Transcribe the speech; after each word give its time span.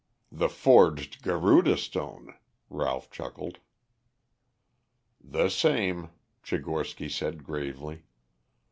"The 0.31 0.49
forged 0.49 1.21
Garuda 1.21 1.77
stone," 1.77 2.33
Ralph 2.71 3.11
chuckled. 3.11 3.59
"The 5.23 5.47
same," 5.49 6.09
Tchigorsky 6.43 7.07
said 7.07 7.43
gravely. 7.43 8.01